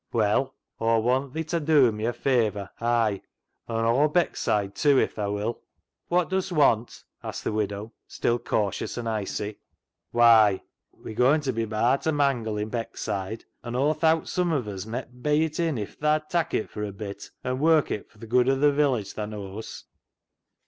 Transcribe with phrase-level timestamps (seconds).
[0.13, 3.21] "Well, Aw want thi ta dew me a favour, ay,
[3.67, 5.61] an' aw Beckside tew, if thaa will.""
[6.09, 9.59] Wot dust want?" asked the widow, still cautious and icy."
[10.11, 14.51] Why, we're goin' t' be ba'at a mangle i' Beck side, an' Aw thowt sum
[14.53, 17.91] on us met bey it in if thaa'd tak' it fur a bit, an' work
[17.91, 19.83] it fur th' good o' th' village, thaa knaws."